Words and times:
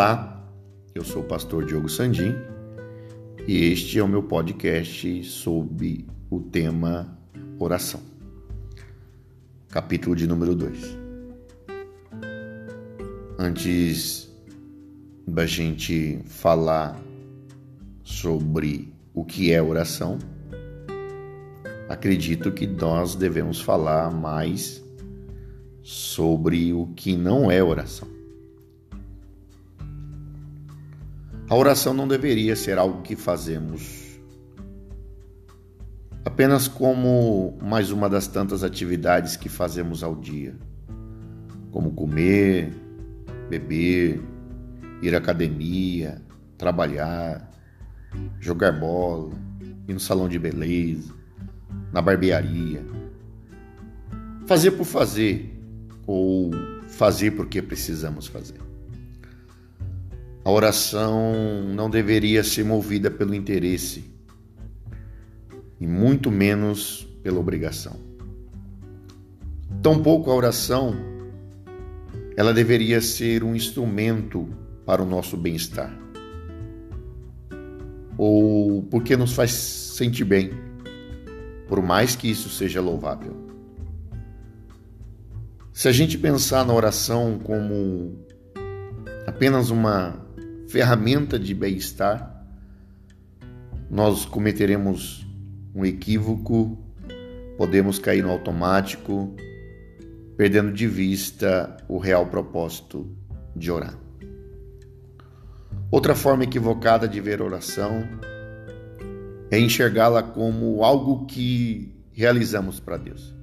Olá, 0.00 0.42
eu 0.94 1.04
sou 1.04 1.20
o 1.20 1.26
pastor 1.26 1.66
Diogo 1.66 1.86
Sandim 1.86 2.34
e 3.46 3.70
este 3.70 3.98
é 3.98 4.02
o 4.02 4.08
meu 4.08 4.22
podcast 4.22 5.22
sobre 5.24 6.06
o 6.30 6.40
tema 6.40 7.18
oração. 7.58 8.00
Capítulo 9.68 10.16
de 10.16 10.26
número 10.26 10.54
2. 10.54 10.96
Antes 13.38 14.34
da 15.28 15.44
gente 15.44 16.18
falar 16.24 16.98
sobre 18.02 18.94
o 19.12 19.22
que 19.22 19.52
é 19.52 19.60
oração, 19.60 20.18
acredito 21.90 22.50
que 22.50 22.66
nós 22.66 23.14
devemos 23.14 23.60
falar 23.60 24.10
mais 24.10 24.82
sobre 25.82 26.72
o 26.72 26.86
que 26.86 27.14
não 27.14 27.50
é 27.50 27.62
oração. 27.62 28.19
A 31.50 31.56
oração 31.56 31.92
não 31.92 32.06
deveria 32.06 32.54
ser 32.54 32.78
algo 32.78 33.02
que 33.02 33.16
fazemos 33.16 34.20
apenas 36.24 36.68
como 36.68 37.58
mais 37.60 37.90
uma 37.90 38.08
das 38.08 38.28
tantas 38.28 38.62
atividades 38.62 39.34
que 39.34 39.48
fazemos 39.48 40.04
ao 40.04 40.14
dia, 40.14 40.54
como 41.72 41.90
comer, 41.90 42.72
beber, 43.48 44.22
ir 45.02 45.12
à 45.12 45.18
academia, 45.18 46.22
trabalhar, 46.56 47.50
jogar 48.38 48.70
bola, 48.70 49.32
ir 49.88 49.92
no 49.92 49.98
salão 49.98 50.28
de 50.28 50.38
beleza, 50.38 51.12
na 51.92 52.00
barbearia. 52.00 52.86
Fazer 54.46 54.70
por 54.70 54.84
fazer 54.84 55.60
ou 56.06 56.52
fazer 56.86 57.32
porque 57.32 57.60
precisamos 57.60 58.28
fazer. 58.28 58.60
A 60.50 60.52
oração 60.52 61.62
não 61.72 61.88
deveria 61.88 62.42
ser 62.42 62.64
movida 62.64 63.08
pelo 63.08 63.36
interesse 63.36 64.12
e 65.78 65.86
muito 65.86 66.28
menos 66.28 67.06
pela 67.22 67.38
obrigação. 67.38 67.96
Tampouco 69.80 70.28
a 70.28 70.34
oração 70.34 70.96
ela 72.36 72.52
deveria 72.52 73.00
ser 73.00 73.44
um 73.44 73.54
instrumento 73.54 74.48
para 74.84 75.00
o 75.00 75.06
nosso 75.06 75.36
bem-estar. 75.36 75.96
Ou 78.18 78.82
porque 78.82 79.16
nos 79.16 79.32
faz 79.32 79.52
sentir 79.52 80.24
bem, 80.24 80.50
por 81.68 81.80
mais 81.80 82.16
que 82.16 82.28
isso 82.28 82.48
seja 82.48 82.80
louvável. 82.80 83.36
Se 85.72 85.86
a 85.86 85.92
gente 85.92 86.18
pensar 86.18 86.66
na 86.66 86.74
oração 86.74 87.38
como 87.38 88.18
apenas 89.28 89.70
uma 89.70 90.28
ferramenta 90.70 91.36
de 91.36 91.52
bem-estar, 91.52 92.46
nós 93.90 94.24
cometeremos 94.24 95.26
um 95.74 95.84
equívoco, 95.84 96.78
podemos 97.58 97.98
cair 97.98 98.22
no 98.22 98.30
automático, 98.30 99.34
perdendo 100.36 100.72
de 100.72 100.86
vista 100.86 101.76
o 101.88 101.98
real 101.98 102.26
propósito 102.26 103.10
de 103.54 103.68
orar. 103.68 103.98
Outra 105.90 106.14
forma 106.14 106.44
equivocada 106.44 107.08
de 107.08 107.20
ver 107.20 107.42
oração 107.42 108.04
é 109.50 109.58
enxergá-la 109.58 110.22
como 110.22 110.84
algo 110.84 111.26
que 111.26 111.92
realizamos 112.12 112.78
para 112.78 112.96
Deus. 112.96 113.34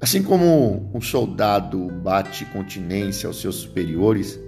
Assim 0.00 0.22
como 0.22 0.88
um 0.94 1.00
soldado 1.00 1.88
bate 1.88 2.44
continência 2.44 3.26
aos 3.26 3.40
seus 3.40 3.56
superiores, 3.56 4.45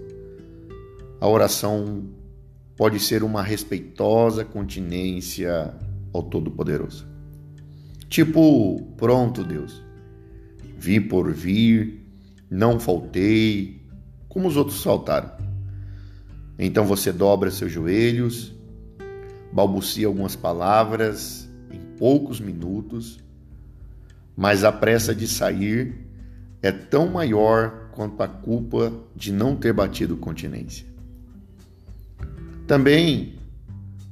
a 1.21 1.29
oração 1.29 2.05
pode 2.77 3.01
ser 3.01 3.23
uma 3.23 3.43
respeitosa 3.43 4.45
continência 4.45 5.75
ao 6.13 6.23
Todo-Poderoso. 6.23 7.07
Tipo, 8.09 8.81
pronto, 8.97 9.43
Deus. 9.43 9.83
Vi 10.79 11.01
por 11.01 11.33
vir, 11.33 12.07
não 12.49 12.79
faltei, 12.79 13.83
como 14.29 14.49
os 14.49 14.57
outros 14.57 14.83
faltaram. 14.83 15.33
Então 16.59 16.85
você 16.85 17.13
dobra 17.13 17.51
seus 17.51 17.73
joelhos, 17.73 18.55
balbucia 19.53 20.07
algumas 20.07 20.37
palavras 20.37 21.49
em 21.73 21.81
poucos 21.99 22.41
minutos, 22.41 23.19
mas 24.37 24.63
a 24.63 24.71
pressa 24.71 25.15
de 25.15 25.27
sair 25.27 26.07
é 26.63 26.71
tão 26.71 27.09
maior 27.09 27.91
quanto 27.93 28.23
a 28.23 28.29
culpa 28.29 28.93
de 29.15 29.33
não 29.33 29.57
ter 29.57 29.73
batido 29.73 30.17
continência. 30.17 30.87
Também 32.69 33.33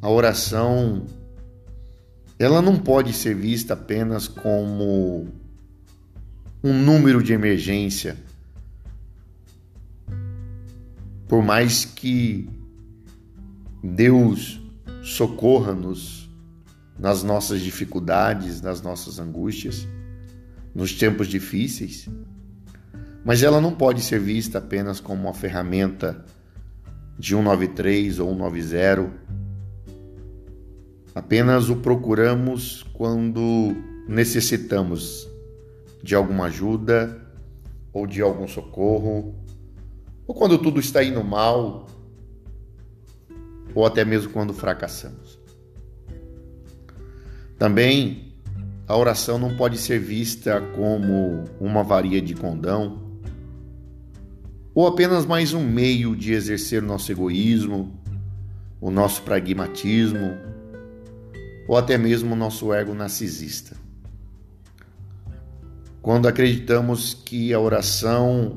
a 0.00 0.08
oração 0.08 1.04
ela 2.38 2.62
não 2.62 2.78
pode 2.78 3.12
ser 3.12 3.34
vista 3.34 3.74
apenas 3.74 4.26
como 4.26 5.28
um 6.64 6.72
número 6.72 7.22
de 7.22 7.34
emergência. 7.34 8.16
Por 11.28 11.42
mais 11.42 11.84
que 11.84 12.48
Deus 13.84 14.58
socorra-nos 15.04 16.26
nas 16.98 17.22
nossas 17.22 17.60
dificuldades, 17.60 18.62
nas 18.62 18.80
nossas 18.80 19.18
angústias, 19.18 19.86
nos 20.74 20.94
tempos 20.94 21.28
difíceis, 21.28 22.08
mas 23.22 23.42
ela 23.42 23.60
não 23.60 23.74
pode 23.74 24.00
ser 24.00 24.18
vista 24.18 24.56
apenas 24.56 24.98
como 24.98 25.24
uma 25.24 25.34
ferramenta 25.34 26.24
de 27.18 27.34
193 27.34 28.18
ou 28.18 28.30
190. 28.30 29.10
Apenas 31.14 31.70
o 31.70 31.76
procuramos 31.76 32.82
quando 32.92 33.74
necessitamos 34.06 35.26
de 36.02 36.14
alguma 36.14 36.46
ajuda 36.46 37.22
ou 37.92 38.06
de 38.06 38.20
algum 38.20 38.46
socorro, 38.46 39.34
ou 40.26 40.34
quando 40.34 40.58
tudo 40.58 40.78
está 40.78 41.02
indo 41.02 41.24
mal, 41.24 41.86
ou 43.74 43.86
até 43.86 44.04
mesmo 44.04 44.32
quando 44.32 44.52
fracassamos. 44.52 45.38
Também 47.58 48.34
a 48.86 48.94
oração 48.94 49.38
não 49.38 49.56
pode 49.56 49.78
ser 49.78 49.98
vista 49.98 50.60
como 50.76 51.44
uma 51.58 51.82
varia 51.82 52.20
de 52.20 52.34
condão 52.34 53.05
ou 54.76 54.86
apenas 54.86 55.24
mais 55.24 55.54
um 55.54 55.66
meio 55.66 56.14
de 56.14 56.34
exercer 56.34 56.82
o 56.82 56.86
nosso 56.86 57.10
egoísmo, 57.10 57.98
o 58.78 58.90
nosso 58.90 59.22
pragmatismo, 59.22 60.36
ou 61.66 61.78
até 61.78 61.96
mesmo 61.96 62.34
o 62.34 62.36
nosso 62.36 62.74
ego 62.74 62.92
narcisista. 62.92 63.74
Quando 66.02 66.28
acreditamos 66.28 67.14
que 67.14 67.54
a 67.54 67.58
oração 67.58 68.54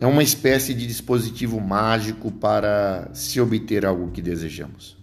é 0.00 0.06
uma 0.06 0.22
espécie 0.22 0.72
de 0.72 0.86
dispositivo 0.86 1.60
mágico 1.60 2.30
para 2.30 3.10
se 3.12 3.40
obter 3.40 3.84
algo 3.84 4.12
que 4.12 4.22
desejamos. 4.22 4.97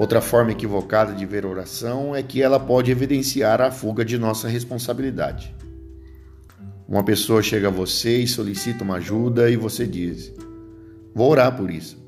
Outra 0.00 0.22
forma 0.22 0.52
equivocada 0.52 1.12
de 1.12 1.26
ver 1.26 1.44
oração 1.44 2.16
é 2.16 2.22
que 2.22 2.40
ela 2.40 2.58
pode 2.58 2.90
evidenciar 2.90 3.60
a 3.60 3.70
fuga 3.70 4.02
de 4.02 4.16
nossa 4.16 4.48
responsabilidade. 4.48 5.54
Uma 6.88 7.04
pessoa 7.04 7.42
chega 7.42 7.68
a 7.68 7.70
você 7.70 8.16
e 8.16 8.26
solicita 8.26 8.82
uma 8.82 8.96
ajuda 8.96 9.50
e 9.50 9.56
você 9.56 9.86
diz: 9.86 10.32
Vou 11.14 11.30
orar 11.30 11.54
por 11.54 11.70
isso. 11.70 12.02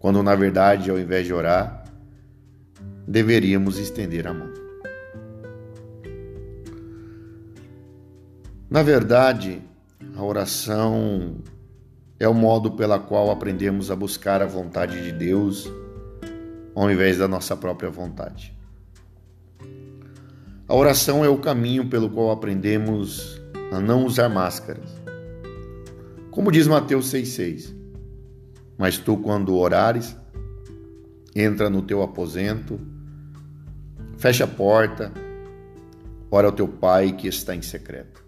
Quando 0.00 0.24
na 0.24 0.34
verdade, 0.34 0.90
ao 0.90 0.98
invés 0.98 1.24
de 1.24 1.32
orar, 1.32 1.84
deveríamos 3.06 3.78
estender 3.78 4.26
a 4.26 4.34
mão. 4.34 4.52
Na 8.68 8.82
verdade, 8.82 9.62
a 10.16 10.24
oração 10.24 11.36
é 12.18 12.26
o 12.26 12.34
modo 12.34 12.72
pela 12.72 12.98
qual 12.98 13.30
aprendemos 13.30 13.88
a 13.88 13.94
buscar 13.94 14.42
a 14.42 14.46
vontade 14.46 15.00
de 15.04 15.12
Deus 15.12 15.70
ao 16.76 16.90
invés 16.90 17.16
da 17.16 17.26
nossa 17.26 17.56
própria 17.56 17.88
vontade. 17.88 18.54
A 20.68 20.74
oração 20.74 21.24
é 21.24 21.28
o 21.28 21.38
caminho 21.38 21.88
pelo 21.88 22.10
qual 22.10 22.30
aprendemos 22.30 23.40
a 23.72 23.80
não 23.80 24.04
usar 24.04 24.28
máscaras. 24.28 24.94
Como 26.30 26.52
diz 26.52 26.66
Mateus 26.66 27.10
6,6: 27.10 27.74
Mas 28.76 28.98
tu, 28.98 29.16
quando 29.16 29.56
orares, 29.56 30.14
entra 31.34 31.70
no 31.70 31.80
teu 31.80 32.02
aposento, 32.02 32.78
fecha 34.18 34.44
a 34.44 34.48
porta, 34.48 35.10
ora 36.30 36.48
ao 36.48 36.52
teu 36.52 36.68
pai 36.68 37.12
que 37.12 37.26
está 37.26 37.54
em 37.54 37.62
secreto. 37.62 38.22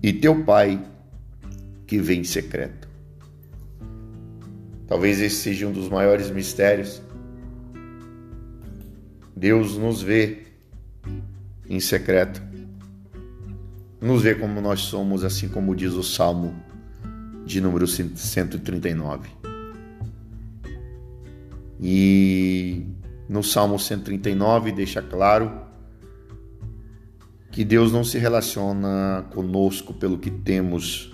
E 0.00 0.12
teu 0.12 0.44
pai 0.44 0.80
que 1.84 1.98
vem 1.98 2.20
em 2.20 2.24
secreto 2.24 2.91
Talvez 4.92 5.22
esse 5.22 5.36
seja 5.36 5.66
um 5.66 5.72
dos 5.72 5.88
maiores 5.88 6.30
mistérios. 6.30 7.00
Deus 9.34 9.78
nos 9.78 10.02
vê 10.02 10.42
em 11.66 11.80
secreto 11.80 12.42
nos 13.98 14.20
vê 14.20 14.34
como 14.34 14.60
nós 14.60 14.80
somos, 14.80 15.24
assim 15.24 15.48
como 15.48 15.74
diz 15.74 15.94
o 15.94 16.02
Salmo 16.02 16.54
de 17.46 17.58
número 17.58 17.86
139. 17.86 19.30
E 21.80 22.84
no 23.26 23.42
Salmo 23.42 23.78
139 23.78 24.72
deixa 24.72 25.00
claro 25.00 25.50
que 27.50 27.64
Deus 27.64 27.90
não 27.90 28.04
se 28.04 28.18
relaciona 28.18 29.24
conosco 29.32 29.94
pelo 29.94 30.18
que 30.18 30.30
temos, 30.30 31.10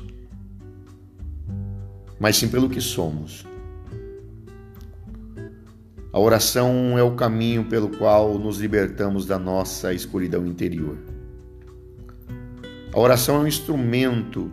mas 2.19 2.37
sim 2.37 2.49
pelo 2.49 2.69
que 2.69 2.81
somos. 2.81 3.47
A 6.11 6.19
oração 6.19 6.99
é 6.99 7.03
o 7.03 7.15
caminho 7.15 7.67
pelo 7.67 7.91
qual 7.91 8.39
nos 8.39 8.59
libertamos 8.59 9.27
da 9.27 9.39
nossa 9.39 9.93
escuridão 9.93 10.47
interior. 10.47 10.97
A 12.93 12.99
oração 12.99 13.37
é 13.37 13.39
um 13.41 13.47
instrumento 13.47 14.51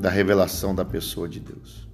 da 0.00 0.10
revelação 0.10 0.74
da 0.74 0.84
pessoa 0.84 1.28
de 1.28 1.38
Deus. 1.38 1.88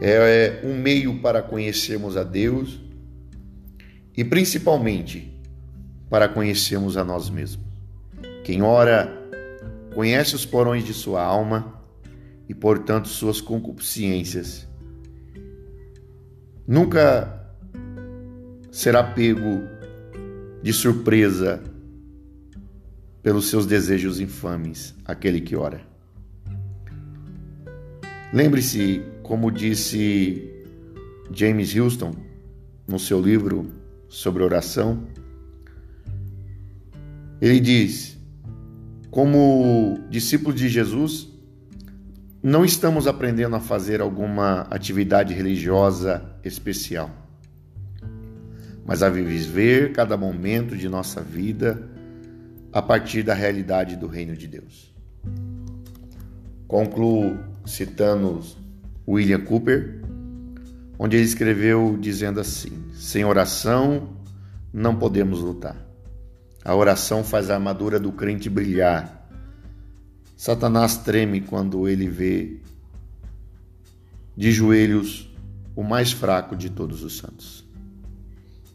É 0.00 0.60
um 0.64 0.74
meio 0.80 1.20
para 1.20 1.42
conhecermos 1.42 2.16
a 2.16 2.24
Deus 2.24 2.80
e 4.16 4.24
principalmente 4.24 5.30
para 6.08 6.26
conhecermos 6.26 6.96
a 6.96 7.04
nós 7.04 7.28
mesmos. 7.28 7.66
Quem 8.44 8.62
ora 8.62 9.12
conhece 9.94 10.34
os 10.34 10.46
porões 10.46 10.84
de 10.84 10.94
sua 10.94 11.22
alma 11.22 11.80
e, 12.48 12.54
portanto, 12.54 13.08
suas 13.08 13.40
concupiscências 13.40 14.66
Nunca 16.66 17.46
será 18.70 19.02
pego 19.04 19.62
de 20.62 20.72
surpresa 20.72 21.62
pelos 23.22 23.48
seus 23.48 23.66
desejos 23.66 24.18
infames 24.18 24.94
aquele 25.04 25.40
que 25.40 25.54
ora. 25.54 25.80
Lembre-se, 28.32 29.02
como 29.22 29.50
disse 29.50 30.50
James 31.30 31.74
Houston 31.74 32.14
no 32.88 32.98
seu 32.98 33.20
livro 33.20 33.70
sobre 34.08 34.42
oração, 34.42 35.06
ele 37.40 37.60
diz: 37.60 38.18
como 39.10 40.00
discípulos 40.10 40.58
de 40.58 40.68
Jesus, 40.68 41.33
não 42.44 42.62
estamos 42.62 43.06
aprendendo 43.06 43.56
a 43.56 43.60
fazer 43.60 44.02
alguma 44.02 44.66
atividade 44.68 45.32
religiosa 45.32 46.22
especial, 46.44 47.08
mas 48.84 49.02
a 49.02 49.08
viver 49.08 49.92
cada 49.92 50.14
momento 50.14 50.76
de 50.76 50.86
nossa 50.86 51.22
vida 51.22 51.88
a 52.70 52.82
partir 52.82 53.22
da 53.22 53.32
realidade 53.32 53.96
do 53.96 54.06
reino 54.06 54.36
de 54.36 54.46
Deus. 54.46 54.94
Concluo 56.68 57.38
citando 57.64 58.42
William 59.08 59.40
Cooper, 59.40 60.02
onde 60.98 61.16
ele 61.16 61.24
escreveu 61.24 61.96
dizendo 61.98 62.40
assim: 62.40 62.90
Sem 62.92 63.24
oração 63.24 64.18
não 64.70 64.94
podemos 64.94 65.40
lutar. 65.40 65.76
A 66.62 66.74
oração 66.74 67.24
faz 67.24 67.48
a 67.48 67.54
armadura 67.54 67.98
do 67.98 68.12
crente 68.12 68.50
brilhar 68.50 69.13
Satanás 70.36 70.98
treme 70.98 71.40
quando 71.40 71.88
ele 71.88 72.08
vê 72.08 72.56
de 74.36 74.50
joelhos 74.52 75.30
o 75.76 75.82
mais 75.82 76.12
fraco 76.12 76.56
de 76.56 76.70
todos 76.70 77.02
os 77.02 77.16
santos. 77.16 77.64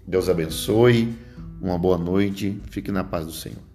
Deus 0.08 0.30
abençoe, 0.30 1.16
uma 1.62 1.78
boa 1.78 1.98
noite, 1.98 2.62
fique 2.70 2.92
na 2.92 3.04
paz 3.04 3.26
do 3.26 3.32
Senhor. 3.32 3.69